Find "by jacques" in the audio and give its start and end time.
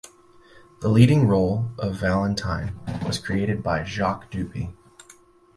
3.61-4.31